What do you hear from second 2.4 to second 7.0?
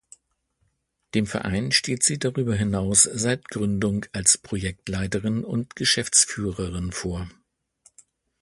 hinaus seit Gründung als Projektleiterin und Geschäftsführerin